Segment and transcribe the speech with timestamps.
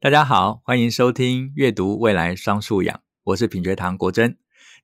[0.00, 4.36] 大家好，欢迎收听阅读未来双素养，我是品学堂国珍。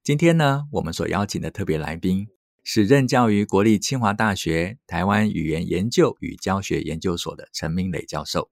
[0.03, 2.27] 今天呢，我们所邀请的特别来宾
[2.65, 8.49] 是任教于国立清华大学台湾语言研究与教学研究所的陈明磊教授。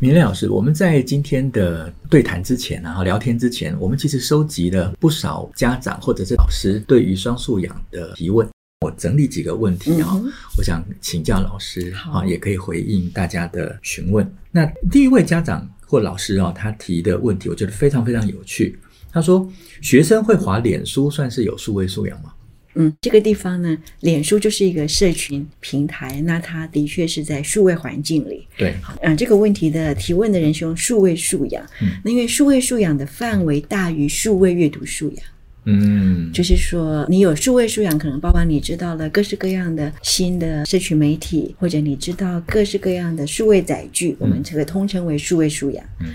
[0.00, 8.48] 明磊老师，我们在今天的对谈之前，然后聊天之前，我们其实收集了不少家长或者是老师对于双素养的提问。
[8.80, 14.32] 我整理几个问题啊、哦，嗯、我想请教老师啊，也可以回应大家的询问。
[14.52, 18.78] 那第一位家长或老师啊、哦，他提的问题，我觉得非常非常有趣。
[19.10, 22.32] 他说：“学生会划脸书，算是有数位素养吗？”
[22.80, 28.46] 嗯，这个地方呢，脸书就是一个社群平台，那它的确是在数位环境里。
[28.56, 35.24] 对，嗯，这个问题的提问的人是用数位素养，嗯，那因为数位素养的范围大于数位阅读素养。
[35.70, 45.84] 嗯，就是说，你有数位素养，可能包括你知道了各式各样的新的社群媒体，或者你知道各式各样的数位载具，我们这个通称为数位素养。
[46.00, 46.06] 嗯，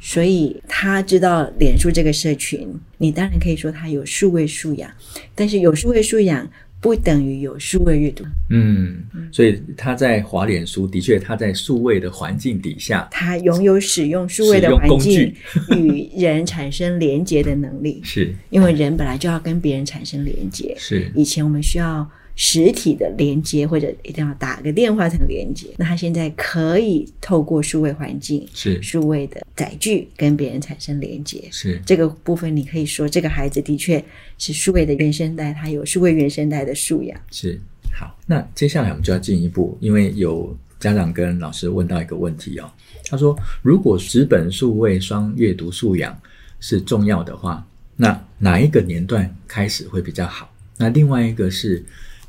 [0.00, 4.90] 所以他知道脸书这个社群，你当然可以说他有数位素养，
[5.34, 6.48] 但是有数位素养。
[6.82, 15.32] 不等于有数位阅读，嗯，所以他在滑脸书，的确他在数位的环境底下，他拥有使用数位的环境
[15.70, 18.34] 与人产生连接的能力， 是。
[18.50, 21.10] 因为人本来就要跟别人产生连接，是。
[21.14, 22.06] 以前我们需要。
[22.34, 25.68] 实体的连接，或者一定要打个电话才能连接。
[25.76, 31.46] 那他现在可以透过数位环境，是数位的载具跟别人产生连接。
[31.50, 34.02] 是这个部分，你可以说这个孩子的确
[34.38, 37.20] 是数位的原生代，他有数位原生代的素养。
[37.30, 37.60] 是
[37.94, 42.70] 好，那接下来我们就要进一步，因为有家长跟老师问到一个问题哦，
[43.04, 46.18] 他说，如果纸本数位双阅读素养
[46.60, 50.50] 是重要的话，那哪一个年段开始会比较好？
[50.78, 51.84] 那另外一个是。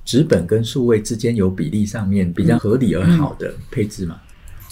[0.05, 4.19] 纸本跟数位之间有比例上面比较合理而好的配置吗？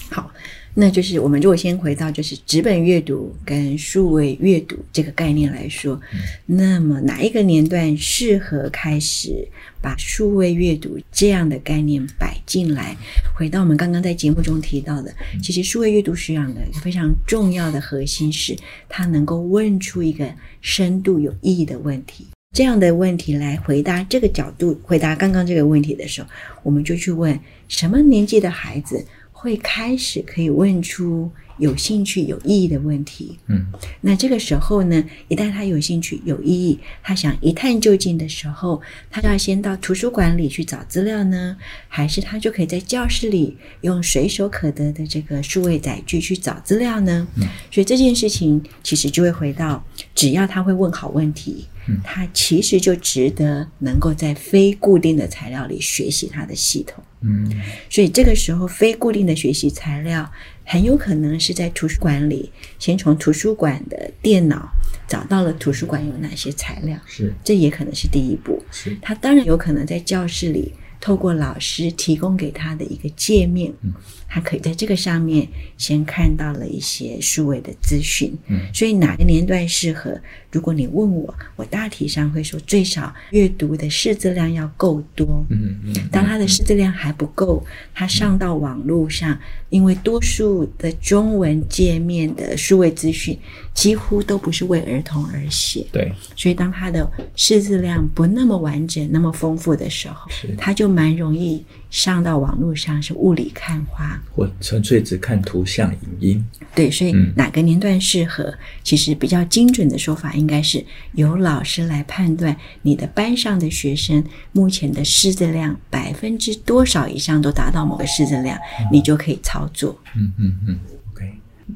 [0.09, 0.29] 好，
[0.73, 9.47] 那就是我们如果先回到就是纸本阅读跟数位阅读这个概念来说，嗯、那么哪一个年段适合开始
[9.81, 12.97] 把数位阅读这样的概念摆进来？
[13.33, 18.53] 回到我们刚刚在节目中提到的，其实数位阅读学养的一个非常重要的核心是，
[18.89, 22.27] 它能够问出一个深度有意义的问题。
[22.53, 26.27] 这样的问题来回答这个角度，回答刚刚这个问题的时候，
[26.63, 27.39] 我们就去问
[27.69, 29.05] 什么年纪的孩子
[29.41, 33.39] 会开始可以问出有兴趣、有意义的问题？
[33.47, 33.65] 嗯，
[34.01, 41.57] 那这个时候呢，一旦他有兴趣、有意义，他想一探究竟的时候，他要先到图书馆里去找资料呢，
[41.87, 47.27] 还是他就可以在教室里用随手可得的这个数位载具去找资料呢？
[47.37, 51.65] 嗯，所以这件事情其实就会回到，只要他会问好问题。
[52.03, 57.03] 它其实就值得能够在非固定的材料里学习它的系统。
[57.21, 57.49] 嗯，
[57.89, 60.29] 所以这个时候非固定的学习材料
[60.65, 64.69] 很有可能是在图书馆里，先从图书馆的电脑
[65.07, 68.63] 找到了图书馆有哪些材料，是，这也可能是第一步。
[68.71, 70.73] 是，他当然有可能在教室里。
[71.01, 73.91] 透过老师提供给他的一个界面，嗯，
[74.29, 80.15] 他可以在这个上面先看到了一些数位的资讯，嗯，所以哪个年段适合？
[80.51, 89.35] 如果你问我，我大体上会说，最少阅读的识字量要够多，嗯嗯，当他的识字量还不够，他上到网络上，
[89.69, 93.35] 因为多数的中文界面的数位资讯
[93.73, 100.29] 几乎都不是为儿童而写，对，所以当他的识字量不那么完整、那么丰富的时候，
[100.59, 100.90] 他就。
[100.91, 106.45] 蛮容易上到网络上是雾里看花，或纯粹只看图像、影音。
[106.75, 108.43] 对，所以哪个年段适合？
[108.43, 119.97] 嗯、其实比较精准的说法应该是由老师来判断你的班上的学生目前的识字量百分之多少以上都达到某个识字量，嗯、你就可以操作。
[120.15, 120.79] 嗯嗯嗯。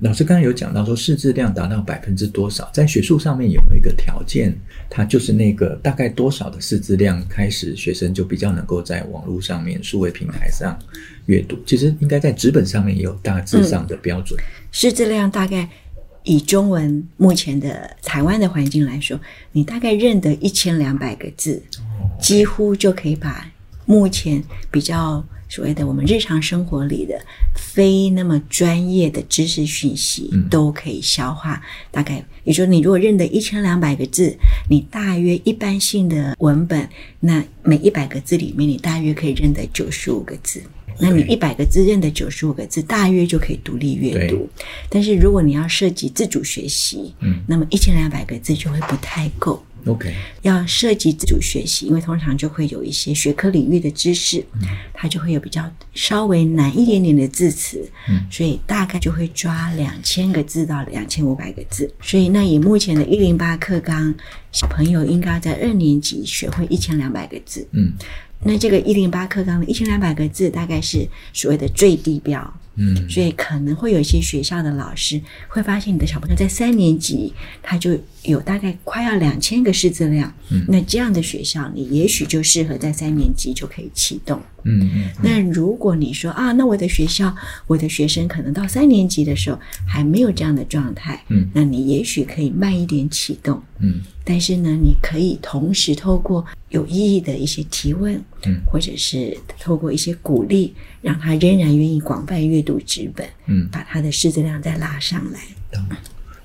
[0.02, 4.54] 老师刚刚有讲到说，识字量达到百分之多少，在学术上面有没有一个条件？
[4.90, 10.78] 它就是那个大概多少的识字量开始，学生就比较能够在网络上面、数位平台上
[11.28, 11.58] 阅读。
[11.66, 14.40] 其实应该在纸本上面也有大致上的标准。
[14.72, 15.68] 识字量大概
[16.24, 19.20] 以中文目前的台湾的环境来说，
[19.52, 21.62] 你大概认得一千两百个字，
[22.20, 23.50] 几乎就可以把
[23.86, 25.24] 目前比较。
[25.48, 27.14] 所谓的我们日常生活里的
[27.76, 31.62] 非那么专业的知识讯息都可以消化，嗯、
[31.92, 34.34] 大概也就是说，你如果认得一千两百个字，
[34.70, 36.88] 你大约一般性的文本，
[37.20, 40.64] 那每一百个字里面，你大约可以认得九十五个字。
[40.98, 44.48] 那你一百个字认得九十五个字，大约就可以独立阅读。
[44.88, 49.62] 但是如果你要涉及自主学习，嗯，那么一千两百个字就会不太够。
[49.86, 61.92] OK，要涉及自主学习，因为通常就会有一些学科领域的知识，嗯、它就会有比较稍微难一点点的字词，嗯，所以大概就会抓两千个字到两千五百个字。
[62.02, 64.14] 所以那以目前的一零八课纲，
[64.52, 67.94] 小朋友应该在二年级学会一千两百个字，嗯。
[68.46, 72.54] 那这个一零八课纲的一千两百个字，大概是所谓的最低标。
[72.78, 77.34] 嗯，所以可能会有一些学校的老师会发现你的小朋友在三年级，
[77.64, 80.30] 他就有大概快要两千个识字量。
[80.52, 84.42] 嗯，那这样的学校，你也许就适合在三年级就可以启动。
[84.66, 85.06] 嗯。
[85.24, 87.34] 那如果你说啊，那我的学校，
[87.66, 89.58] 我的学生可能到三年级的时候
[89.88, 91.24] 还没有这样的状态。
[91.30, 93.64] 嗯，那你也许可以慢一点启动。
[93.80, 105.40] 嗯，但是呢，你可以同时透过有意义的一些提问，嗯，或者是透过一些鼓励，让他仍然愿意广泛阅读纸本，嗯，把他的识字量再拉上来。
[105.74, 105.86] 嗯，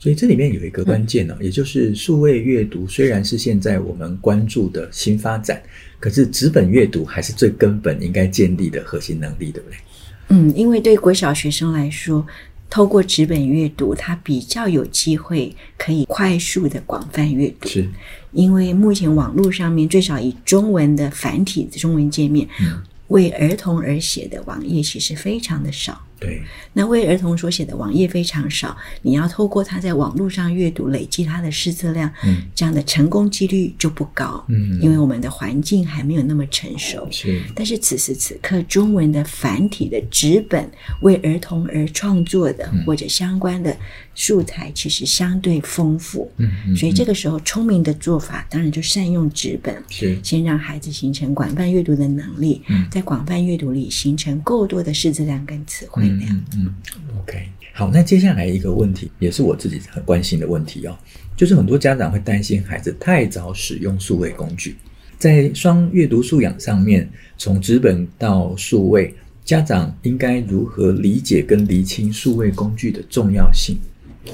[0.01, 5.63] 所以这里面有一个关键呢、哦嗯，也就是数位阅读虽然是现在我们关注的新发展，
[6.01, 9.79] 可是纸本阅读还是最根本应该建立的核心能力，对不对？
[10.31, 12.27] 嗯，因为对国小学生来说。
[12.71, 17.69] 透过纸本阅读，它比较有机会可以快速的广泛阅读。
[17.69, 17.87] 是，
[18.31, 26.01] 因为目前网络上面最少以中文的繁体的中文界面，嗯，为儿童而写的网页其实非常的少。
[26.21, 26.43] 对，
[26.75, 37.09] 那为儿童所写的网页非常少，你要透过他在网络上阅读，累积他的识字量，嗯，这样的成功几率就不高，嗯，因为我们的环境还没有那么成熟。
[37.11, 40.71] 是，但是此时此刻，中文的繁体的纸本
[41.01, 43.75] 为儿童而创作的，嗯，或者相关的
[44.15, 56.03] 素材，其实相对丰富，嗯，嗯，所以这个时候聪明的做法，当然就善用纸本，是，先让孩子形成广泛阅读的能力，嗯，在广泛阅读里形成够多的识字量跟词汇。
[56.03, 56.23] 量，嗯。
[56.29, 56.75] 嗯嗯
[57.21, 60.97] OK，好，那接下来一个问题，也是我自己很关心的问题哦，
[61.37, 64.77] 就是很多家长会担心孩子太早使用数位工具，
[65.19, 69.15] 在双阅读素养上面，从纸本到数位，
[69.45, 73.77] 家长应该如何理解跟厘清数位工具的重要性？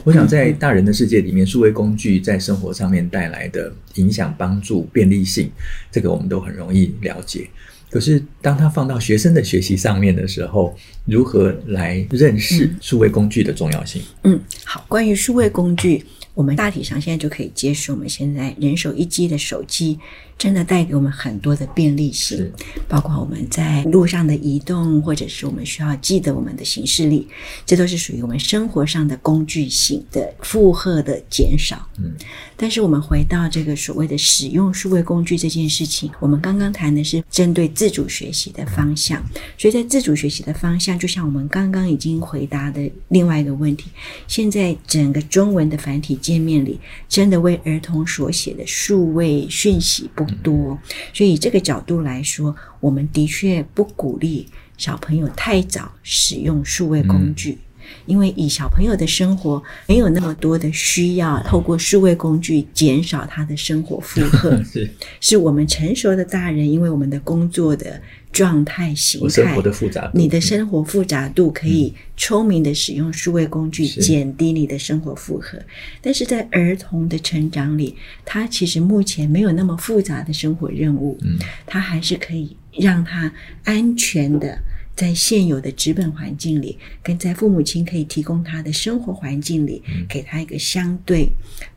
[0.05, 5.51] 我想在大人的世界里面，数位工具在生活上面带来的影响、帮助、便利性，
[5.91, 7.49] 这个我们都很容易了解。
[7.91, 14.03] 可是，当他放到学生的学习上面的时候，如何来认识数位工具的重要性？
[14.25, 16.05] 嗯，好，关于数位工具，
[16.35, 19.99] 我们大体上现在就可以接受，我们现在人手一机的手机。
[20.39, 22.53] 真的带给我们很多的便利性，
[22.87, 27.27] 包括我们在路上的移动，或者是我们需要记得我们的行事历，
[27.65, 31.89] 这都是属于我们生活上的工具性的负荷的减少。
[31.97, 32.13] 嗯，
[32.57, 39.23] 但是我们回到这个所谓的使用数位工具这件事情，我们刚刚谈的是针对自主学习的方向，
[39.59, 43.91] 所以在自主学习的方向，就像我们刚刚已经回答的另外一个问题，
[44.27, 50.79] 现在整个中文的繁体界面里，真的为儿童所写的数位讯息不多，
[51.13, 54.47] 所以这个角度来说，我们的确不鼓励
[54.79, 57.59] 小朋友太早使用数位工具，
[58.07, 64.91] 因为以小朋友的生活没有那么多的需要，透过数位工具减少他的生活负荷， 是
[65.21, 68.01] 是我们成熟的大人，因为我们的工作的。
[68.33, 75.59] 状态形态，生活的复杂度，你的生活复杂度可以聪明的使用数位工具，减低你的生活负荷。
[76.03, 77.97] 但是在儿童的成长里，
[78.27, 83.33] 他其实目前没有那么复杂的生活任务，嗯，他还是可以让他
[83.65, 84.59] 安全的。
[84.97, 91.29] 在现有的纸本环境里，跟在父母亲可以提供他的生活环境里，给他一个相对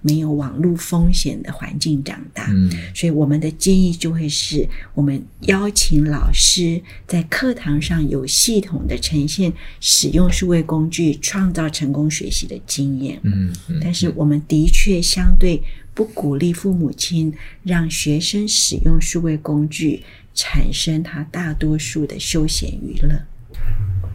[0.01, 2.48] 没有网络风险的环境长大。
[2.50, 9.51] 嗯，所以我们的建议就会是，我们邀请老师在课堂上有系统的呈现
[9.82, 13.20] 使用数位工具，创造成功学习的经验。
[13.24, 15.62] 嗯，但是我们的确相对
[16.00, 20.01] 不鼓励父母亲让学生使用数位工具。
[20.36, 23.10] 产生他大多数的休闲娱乐，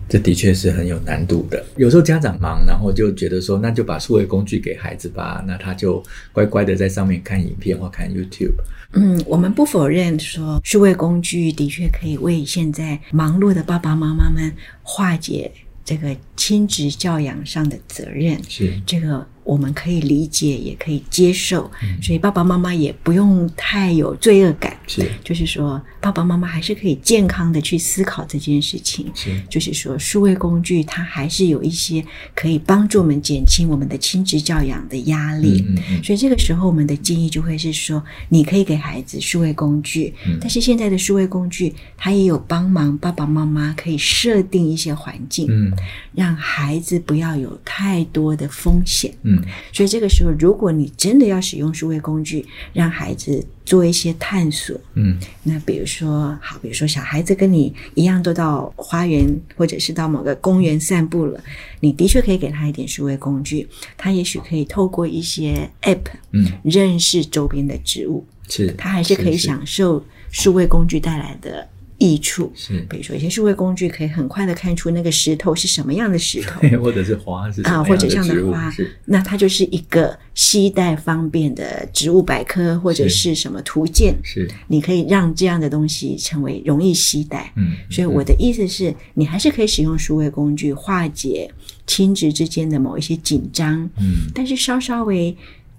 [0.08, 1.62] 这的确是很有难度的。
[1.76, 8.54] 有时候家长忙，然后就觉得说，那就把数位工具给孩子吧，那他就乖乖的在上面看影片或看 YouTube。
[8.94, 14.50] 嗯，我们不否认说，数位工具的确可以为现在忙碌的爸爸妈妈们
[14.82, 15.52] 化解
[15.84, 18.42] 这个亲子教养上的责任。
[18.48, 19.26] 是这个。
[19.44, 24.74] 我们可以理解，也可以接受，嗯，所以爸爸妈妈也不用太有罪恶感。
[24.86, 29.10] 是，就是说，爸爸妈妈还是可以健康的去思考这件事情。
[29.14, 35.64] 是，就是说，数位工具它还是有一些可以帮助我们减轻我们的亲职教养的压力。
[35.68, 36.04] 嗯嗯嗯。
[36.04, 45.72] 所以这个时候，我们的建议就会是说，你可以给孩子数位工具，嗯，但是现在的数位工具它也有帮忙爸爸妈妈可以设定一些环境，嗯，
[46.14, 49.14] 让孩子不要有太多的风险。
[49.22, 49.33] 嗯。
[49.36, 59.26] 嗯，所以这个时候，如果你真的要使用数位工具，让孩子做一些探索，嗯，那比如说，好，比如说小孩子跟你一样都到花园
[59.56, 61.42] 或者是到某个公园散步了，
[61.80, 71.68] 你的确可以给他一点数位工具，他也许可以透过一些 App，嗯，认识周边的植物，是，他还是可以享受数位工具带来的。
[72.04, 72.52] 益处。
[72.54, 78.72] 是，比如说一些数位工具可以很快的看出那个石头是什么样的石头， 或者是花是啊，或者这样的花，
[79.06, 87.52] 那它就是一个携带方便的植物百科或者是什么图鉴，是，你可以让这样的东西成为容易携带。
[87.56, 91.50] 嗯，所以我的意思是你还是可以使用数位工具化解
[91.86, 95.36] 亲子之间的某一些紧张，嗯，但是稍稍微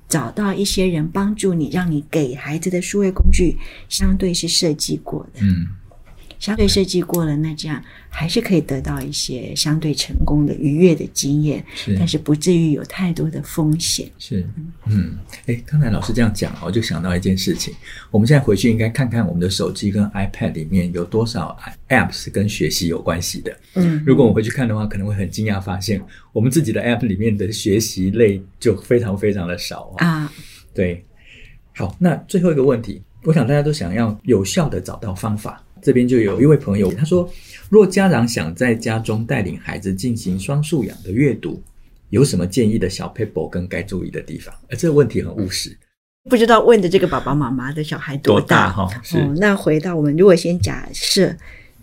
[0.08, 3.58] 找到一些人帮助你，让你给孩子的数位工具
[3.89, 5.67] 相对是设计过的，嗯。
[6.45, 14.07] 相对设计过了，那这样还是可以得到一些相对成功的愉悦的经验，是，但是不至于有太多的风险。
[14.19, 14.47] 是，
[14.85, 17.73] 嗯，哎，刚才老师这样讲，我就想到一件事情，
[18.11, 21.57] 我们现在回去应该看看我们的手机跟 iPad 里面有多少
[21.89, 23.57] App 是跟学习有关系的。
[23.73, 25.99] 嗯，如果我们回去看的话，可能会很惊讶发现，
[26.31, 30.31] 我们自己的 App 里面的学习类就非常非常的少啊。
[30.75, 31.03] 对，
[31.73, 35.59] 好，那最后一个问题，我想大家都想要有效的找到方法。
[35.85, 37.29] 这边就有一位朋友，他说
[37.69, 41.61] ：“若家长想在家中带领孩子进行双素养的阅读，
[42.09, 45.77] 有什么建议的小 paper 跟该注意的地方？”而这个问题很务实，
[46.27, 48.89] 不知道问的这个爸爸妈妈的小孩多大哈？
[49.03, 49.31] 是、哦。
[49.37, 51.37] 那回到我们，如果先假设，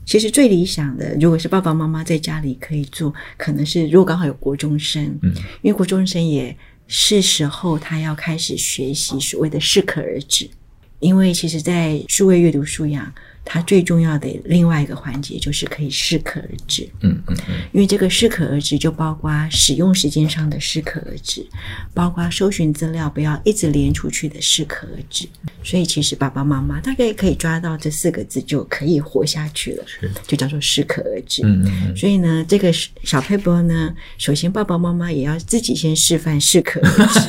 [0.05, 5.33] 其实最理想的，如果是爸爸妈妈在家里可以做，可能是如果刚好有国中生，嗯，
[5.63, 6.57] 因为国中生也
[6.89, 10.51] 是时候他要开始学习所谓的适可而止，
[10.99, 13.15] 因为其实，在数位阅读素养。
[13.45, 21.45] 它最重要的另外一个环节就是可以适可而止，嗯嗯嗯，因为这个适可而止就包括使用时间上的适可而止，
[21.93, 25.29] 包括搜寻资料不要一直连出去的适可而止。
[25.65, 31.43] 所以其实爸爸妈妈大概可以抓到这四个字就可以活下去了，是就叫做适可而止。
[31.45, 31.97] 嗯嗯嗯。
[31.97, 32.73] 所以呢，这个
[33.03, 37.21] 小撇步呢，首先爸爸妈妈也要自己先示范适可而止。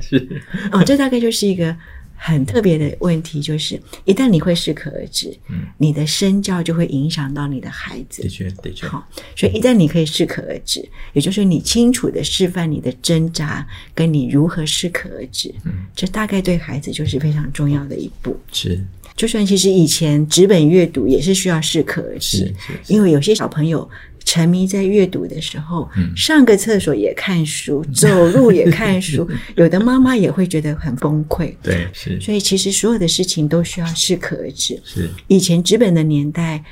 [0.18, 1.76] 是哦，这大概就是一个。
[2.22, 8.20] 很特别的问题就是，一旦你会适可而止，嗯，你的身教就会影响到你的孩子。
[8.22, 8.86] 的确，的确。
[8.86, 18.38] 好，所以一旦你可以适可而止，也就是你清楚地示范你的挣扎，跟你如何适可而止，嗯，这大概对孩子就是非常重要的一步。
[18.52, 18.78] 是，
[19.16, 22.54] 就算其实以前纸本阅读也是需要适可而止，
[22.86, 23.88] 因为有些小朋友。
[24.30, 31.52] 沉迷在阅读的时候，嗯，上个厕所也看书， 走路也看书，有的妈妈也会觉得很崩溃。
[31.60, 32.20] 对，是。
[32.20, 34.80] 所以其实所有的事情都需要适可而止。
[34.84, 35.10] 是。
[35.26, 36.62] 以前纸本的年代，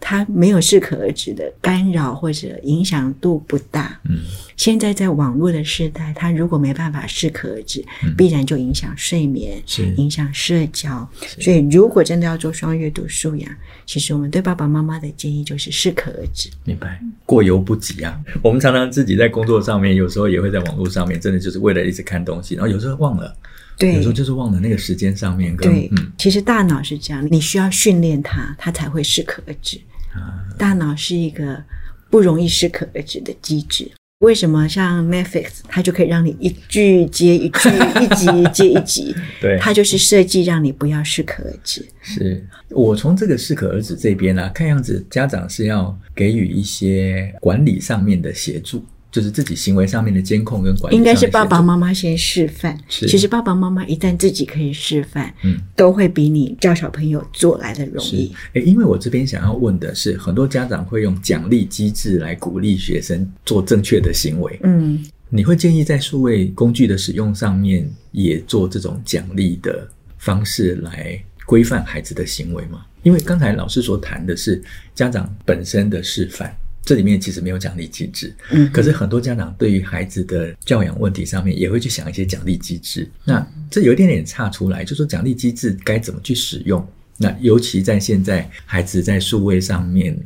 [0.00, 4.00] 它没有适可而止的干扰或者影响度不大。
[4.08, 4.18] 嗯。
[4.56, 9.62] 现在在网络的时代，它如果没办法适可而止，嗯，必然就影响睡眠，
[9.96, 11.06] 影响社交。
[11.38, 13.50] 所以，如果真的要做双阅读素养，
[13.84, 16.48] 其实我们对爸爸妈妈的建议就是适可而止。
[16.64, 18.18] 明白，过犹不及啊！
[18.42, 23.36] 我们常常自己在工作上面，有时候也会在网络上面，真的就是为了一直看东西，然后有时候忘了，
[23.78, 25.70] 对，有时候就是忘了那个时间上面跟。
[25.70, 29.78] 对，嗯，其实大脑是这样，你需要训练它，它才会适可而止。
[30.14, 31.62] 啊，大脑是一个
[32.08, 33.90] 不容易适可而止的机制。
[34.20, 37.68] 为什么像 Netflix，它就可以让你一句接一句，
[38.00, 39.14] 一集接一集？
[39.42, 41.86] 对，它就是设计让你不要适可而止。
[42.00, 48.82] 是我从这个适可而止这边啊，看样子家长是要给予一些管理上面的协助。
[49.16, 52.78] 就是自己行为上面的监控跟管理，应该是爸爸妈妈先示范。
[52.86, 58.30] 是，其实爸爸妈妈一旦自己可以示范，嗯，都会比你教小朋友做来的容易。
[58.52, 64.60] 诶，因为我这边想要问的是，很多家长会用奖励机制来鼓励学生做正确的行为。
[64.64, 72.84] 嗯，你会建议在数位工具的使用上面也做这种奖励的方式来规范孩子的行为吗？
[73.02, 74.62] 因为刚才老师所谈的是
[74.94, 76.54] 家长本身的示范。
[76.86, 83.10] 这里面其实没有奖励机制，嗯，可是很多家长对于孩子的教养问题上面也会去想一些奖励机制。
[83.24, 86.86] 那这有一点点差出来，就说奖励机制该怎么去使用？
[87.18, 90.16] 那尤其在现在孩子在数位上面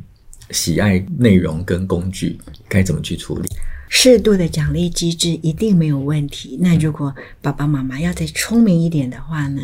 [0.51, 2.37] 喜爱内容跟工具，
[2.69, 3.49] 该怎么去处理？
[3.89, 6.57] 适度的奖励机制一定没有问题。
[6.61, 9.63] 那如果爸爸妈妈要再聪明一点的话呢？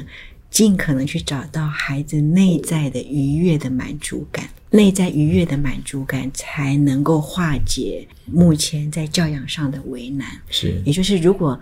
[0.50, 10.28] 尽可能去找到孩子内在的愉悦的满足感，内在愉悦的满足感才能够化解目前在教养上的为难。
[10.50, 11.60] 是，也就是如果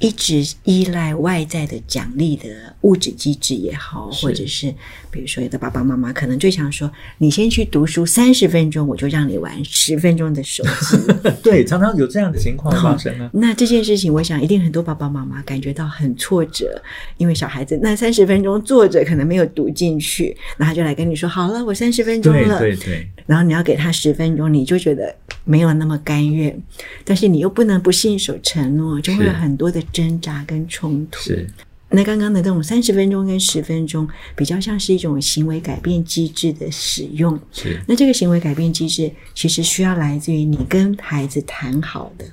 [0.00, 2.48] 一直依赖外在的奖励的
[2.82, 4.72] 物质机制也好，或者是
[5.10, 10.96] 比如说有的爸爸妈妈可能就想说，你先去读书三十分钟，我就让你玩十分钟的手机。
[11.42, 13.28] 对，常常有这样的情况发生啊。
[13.32, 16.80] 那这件事情，我想一定很多爸爸妈妈感觉到很挫折，
[17.16, 23.08] 因为小孩子那三十分钟坐着可能没有读进去，那他就来跟你说：“好了，我三十分钟了。”对对对。
[23.28, 26.60] 然后你要给他十分钟，你就觉得没有那么甘愿，
[27.04, 29.82] 但是你又不能不信守承诺，就会有很多的。
[29.92, 31.48] 挣扎跟冲突是，
[31.90, 34.06] 那刚刚的这种三十分钟跟十分钟，
[34.36, 37.36] 比较像是一种行为改变机制的使用。
[37.50, 42.24] 是，那这个行为改变机制其实需要来自于你跟孩子谈好的。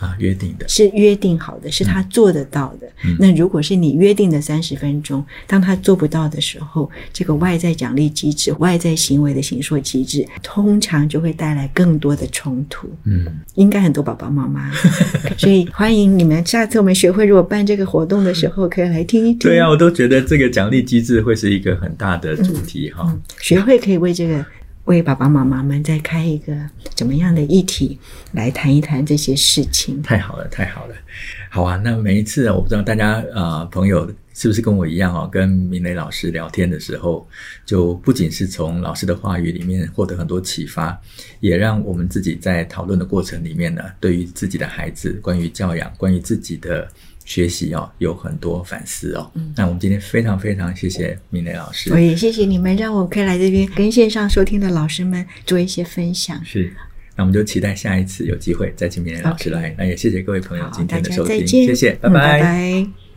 [0.00, 2.86] 啊，约定的是约定好的，是他做得到的。
[3.04, 12.90] 嗯、那如果是你约定的三十分钟，当他做不到的时候，这个外在奖励机制、外在行为的形塑机制，通常就会带来更多的冲突。
[13.04, 13.26] 嗯，
[13.56, 14.72] 应该很多宝宝妈妈，
[15.36, 19.38] 所以欢迎你们下次我们学会如果办这个活动的时候，可以来听一听。
[19.38, 23.22] 对啊，我都觉得这个奖励机制会是一个很大的主题哈、嗯嗯。
[23.40, 24.42] 学会可以为这个。
[24.90, 26.52] 为爸爸妈妈们再开一个
[26.96, 27.96] 怎么样的议题
[28.32, 30.02] 来谈一谈这些事情？
[30.02, 30.94] 太好了，太好了，
[31.48, 31.76] 好啊！
[31.76, 37.24] 那每一次我不知道大家呃朋友是不是跟我一样哦，跟明磊老师聊天的时候，
[37.64, 41.00] 就不仅是从老师的话语里面获得很多启发，
[41.38, 46.88] 也让我们自己在讨论的过程里面呢，对于自己的孩子，关于教养，关于自己的。
[47.30, 49.30] 学习哦，有很多反思哦。
[49.36, 56.44] 嗯，那我们今天非常非常谢谢明磊老师，我也谢谢你们，让我可以来这边跟线上收听的老师们做一些分享。
[56.44, 56.72] 是，
[57.14, 59.70] 那我们就期待下一次有机会再请明磊老师来。
[59.70, 59.74] Okay.
[59.78, 62.18] 那也谢谢各位朋友今天的收听，谢谢，拜拜。
[62.18, 63.09] 嗯，拜拜。